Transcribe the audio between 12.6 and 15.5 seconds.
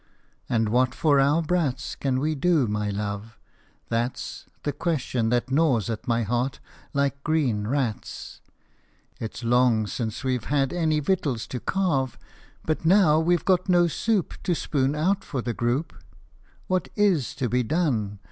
But now we Ve no soup To spoon out for